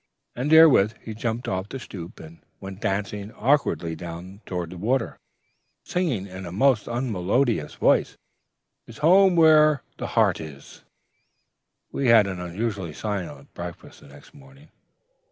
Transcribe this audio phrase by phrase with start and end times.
[0.35, 5.19] "And therewith he jumped off the stoop, and went dancing awkwardly down toward the water,
[5.83, 8.17] singing in a most unmelodious voice,
[8.87, 10.81] ''Tis home where'er the heart is.'...
[11.91, 14.69] "We had an unusually silent breakfast the next morning.